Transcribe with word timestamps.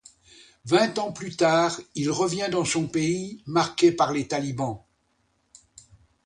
Vingt 0.65 0.97
ans 0.97 1.11
plus 1.13 1.35
tard, 1.37 1.79
il 1.93 2.09
revient 2.09 2.47
dans 2.51 2.65
son 2.65 2.87
pays, 2.87 3.43
marqué 3.45 3.91
par 3.91 4.11
les 4.13 4.27
talibans. 4.27 4.81